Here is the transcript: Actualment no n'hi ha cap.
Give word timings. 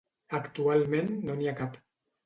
Actualment 0.37 1.15
no 1.29 1.39
n'hi 1.39 1.53
ha 1.53 1.57
cap. 1.65 1.83